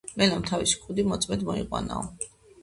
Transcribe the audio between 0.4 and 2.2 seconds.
თავისი კუდი მოწმედ მოიყვანაო.